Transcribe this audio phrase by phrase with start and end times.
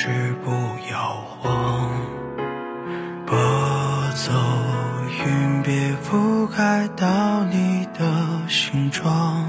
[0.00, 0.06] 是
[0.44, 0.52] 不
[0.92, 1.90] 要慌。
[3.26, 3.36] 拨
[4.14, 4.32] 走
[5.26, 8.08] 云，别覆盖到你的
[8.48, 9.44] 形状。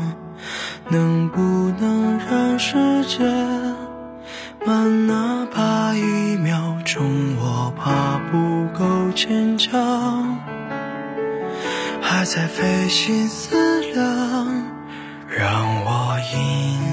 [0.88, 1.39] 能不
[1.80, 3.27] 能让时间
[4.66, 7.05] 慢哪怕一秒钟？
[7.38, 10.36] 我怕不够坚强，
[12.02, 14.47] 还在费心思量，
[15.27, 16.89] 让我赢。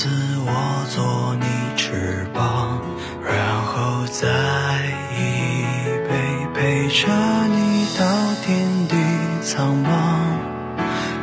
[0.00, 0.52] 从此我
[0.94, 1.46] 做你
[1.76, 2.78] 翅膀，
[3.20, 4.28] 然后再
[5.10, 5.18] 一
[6.06, 6.14] 杯
[6.54, 7.08] 陪着
[7.48, 8.06] 你到
[8.46, 8.94] 天地
[9.42, 9.88] 苍茫。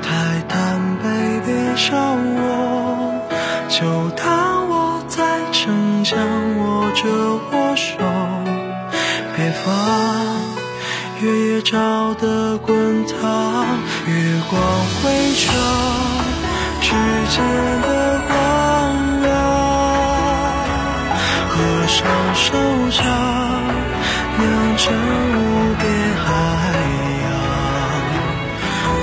[0.03, 1.07] 太贪杯，
[1.45, 3.15] 别笑我，
[3.69, 6.19] 就当我在逞强，
[6.57, 7.07] 握着
[7.53, 7.95] 我手，
[9.37, 9.73] 别放。
[11.21, 13.65] 月夜照得滚烫，
[14.05, 14.61] 月光
[15.01, 15.47] 辉照
[16.81, 16.91] 指
[17.29, 17.41] 尖
[17.83, 18.04] 的
[21.85, 22.51] 合上手
[22.89, 23.05] 掌，
[24.39, 24.43] 酿
[24.75, 25.83] 成无边
[26.17, 26.27] 海
[27.21, 27.25] 洋。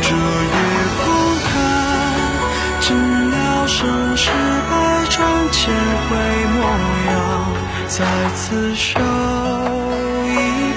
[0.03, 0.57] 这夜
[0.99, 1.05] 空
[1.45, 1.51] 看，
[2.81, 2.85] 尽
[3.31, 3.35] 了
[3.69, 3.79] 盛
[4.17, 4.31] 世
[4.69, 4.73] 百
[5.11, 5.17] 转
[5.53, 5.73] 千
[6.09, 6.11] 回
[6.55, 6.59] 模
[7.07, 7.15] 样，
[7.87, 7.95] 再
[8.35, 8.91] 次守
[10.27, 10.29] 一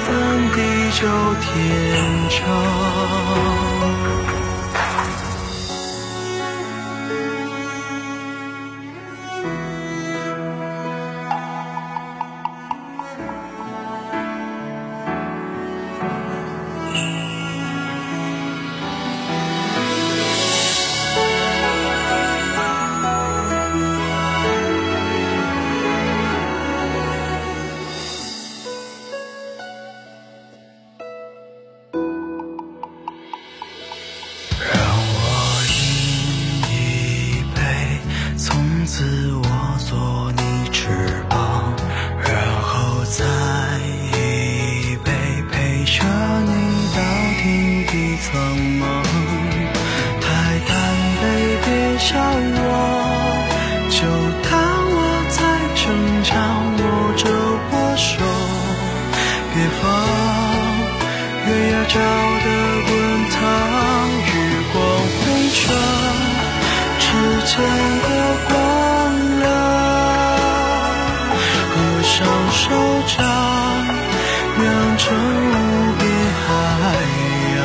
[0.05, 0.07] 份
[0.51, 0.57] 地
[0.91, 1.01] 久
[1.41, 1.49] 天
[2.29, 2.39] 长。
[38.95, 40.87] 次我做你翅
[41.27, 41.75] 膀，
[42.23, 43.25] 然后再
[72.51, 72.69] 手
[73.17, 73.17] 掌，
[74.57, 74.63] 酿
[74.97, 75.53] 成无
[75.97, 76.03] 边
[76.45, 76.47] 海
[77.55, 77.57] 洋。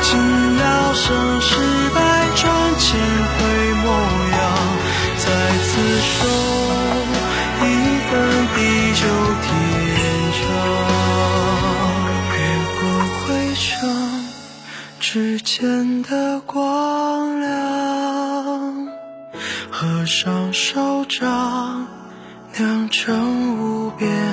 [0.02, 0.10] 尽
[0.58, 0.62] 了
[0.94, 1.06] 盛
[1.42, 1.50] 世
[1.94, 1.98] 百
[2.36, 2.42] 转
[2.80, 3.38] 千回
[3.84, 3.86] 模
[4.32, 4.36] 样，
[5.18, 5.26] 再
[5.64, 5.70] 次
[6.02, 6.16] 守
[7.62, 7.64] 一
[8.10, 8.12] 份
[8.56, 8.58] 地
[8.94, 9.02] 久
[9.44, 9.48] 天
[10.34, 10.42] 长。
[12.34, 12.36] 月
[12.80, 12.82] 光
[13.20, 13.26] 辉
[13.56, 13.66] 照
[15.00, 16.56] 指尖的光
[17.40, 17.48] 亮，
[19.80, 21.86] 合上手掌，
[22.58, 24.27] 酿成无边